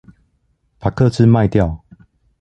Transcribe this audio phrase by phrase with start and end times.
[0.79, 1.83] 把個資賣掉